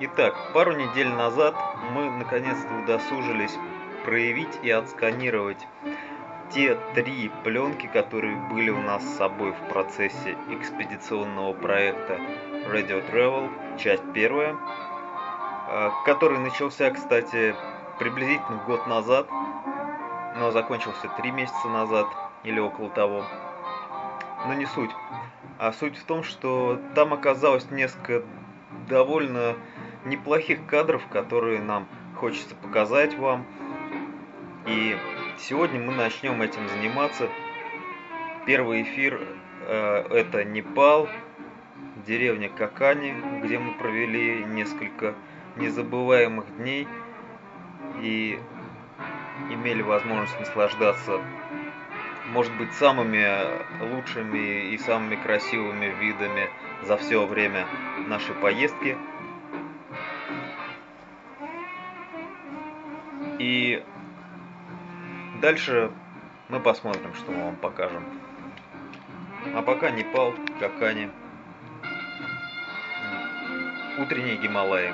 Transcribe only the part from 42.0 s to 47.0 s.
деревня Какани, где мы провели несколько незабываемых дней